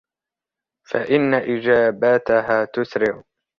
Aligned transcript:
فَإِنَّ 0.87 1.33
إجَابَتَهَا 1.33 2.65
تُسْرِعُ 2.73 3.23